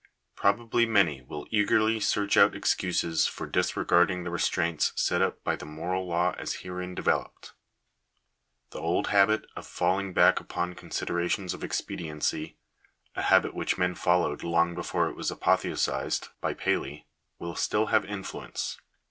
Probably 0.35 0.87
many 0.87 1.21
will 1.21 1.45
eagerly 1.51 1.99
search 1.99 2.35
oat 2.35 2.55
excuses 2.55 3.27
for 3.27 3.45
disregarding 3.45 4.23
the 4.23 4.31
restraints 4.31 4.93
set 4.95 5.21
up 5.21 5.43
by 5.43 5.55
the 5.55 5.63
moral 5.67 6.07
law 6.07 6.33
as 6.39 6.63
herein 6.65 6.95
developed. 6.95 7.53
The 8.71 8.79
old 8.79 9.09
habit 9.09 9.45
of 9.55 9.67
falling 9.67 10.11
back 10.13 10.39
upon 10.39 10.73
considerations 10.73 11.53
of 11.53 11.63
expediency— 11.63 12.57
a 13.15 13.21
habit 13.21 13.53
which 13.53 13.77
men 13.77 13.93
followed 13.93 14.41
long 14.41 14.73
before 14.73 15.07
it 15.07 15.15
was 15.15 15.29
apotheosized 15.29 16.29
by 16.41 16.55
Paley— 16.55 17.05
will 17.37 17.55
still 17.55 17.85
have 17.93 18.03
influence. 18.03 18.79